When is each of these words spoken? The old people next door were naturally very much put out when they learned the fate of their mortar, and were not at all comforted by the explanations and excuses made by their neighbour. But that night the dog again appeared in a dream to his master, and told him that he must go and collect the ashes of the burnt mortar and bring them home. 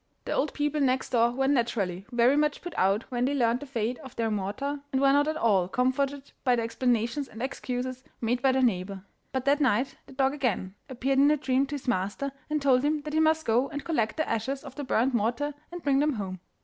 The 0.25 0.31
old 0.33 0.55
people 0.55 0.81
next 0.81 1.11
door 1.11 1.29
were 1.29 1.47
naturally 1.47 2.07
very 2.11 2.35
much 2.35 2.63
put 2.63 2.73
out 2.75 3.03
when 3.11 3.23
they 3.25 3.35
learned 3.35 3.59
the 3.59 3.67
fate 3.67 3.99
of 3.99 4.15
their 4.15 4.31
mortar, 4.31 4.79
and 4.91 4.99
were 4.99 5.13
not 5.13 5.27
at 5.27 5.37
all 5.37 5.67
comforted 5.67 6.31
by 6.43 6.55
the 6.55 6.63
explanations 6.63 7.27
and 7.27 7.39
excuses 7.39 8.03
made 8.19 8.41
by 8.41 8.51
their 8.51 8.63
neighbour. 8.63 9.05
But 9.31 9.45
that 9.45 9.61
night 9.61 9.97
the 10.07 10.13
dog 10.13 10.33
again 10.33 10.73
appeared 10.89 11.19
in 11.19 11.29
a 11.29 11.37
dream 11.37 11.67
to 11.67 11.75
his 11.75 11.87
master, 11.87 12.31
and 12.49 12.59
told 12.59 12.81
him 12.81 13.03
that 13.03 13.13
he 13.13 13.19
must 13.19 13.45
go 13.45 13.69
and 13.69 13.85
collect 13.85 14.17
the 14.17 14.27
ashes 14.27 14.63
of 14.63 14.73
the 14.73 14.83
burnt 14.83 15.13
mortar 15.13 15.53
and 15.71 15.83
bring 15.83 15.99
them 15.99 16.13
home. 16.13 16.39